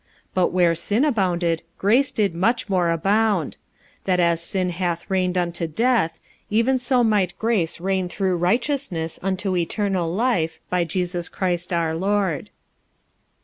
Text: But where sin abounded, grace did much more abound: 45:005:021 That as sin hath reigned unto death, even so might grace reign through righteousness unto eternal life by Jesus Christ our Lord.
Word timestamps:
But 0.33 0.47
where 0.47 0.73
sin 0.73 1.05
abounded, 1.05 1.61
grace 1.77 2.09
did 2.09 2.33
much 2.33 2.67
more 2.67 2.89
abound: 2.89 3.57
45:005:021 4.03 4.03
That 4.05 4.19
as 4.19 4.41
sin 4.41 4.69
hath 4.71 5.07
reigned 5.11 5.37
unto 5.37 5.67
death, 5.67 6.19
even 6.49 6.79
so 6.79 7.03
might 7.03 7.37
grace 7.37 7.79
reign 7.79 8.09
through 8.09 8.37
righteousness 8.37 9.19
unto 9.21 9.55
eternal 9.55 10.11
life 10.11 10.57
by 10.71 10.85
Jesus 10.85 11.29
Christ 11.29 11.71
our 11.71 11.93
Lord. 11.93 12.49